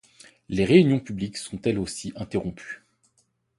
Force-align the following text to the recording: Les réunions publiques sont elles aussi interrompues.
Les 0.49 0.65
réunions 0.65 0.99
publiques 0.99 1.37
sont 1.37 1.61
elles 1.63 1.77
aussi 1.77 2.11
interrompues. 2.15 2.81